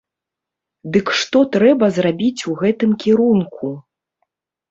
[0.93, 3.67] Дык што трэба зрабіць у гэтым кірунку?